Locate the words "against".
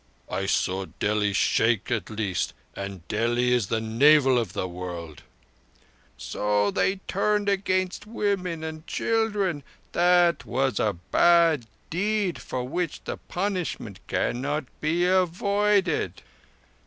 7.47-8.07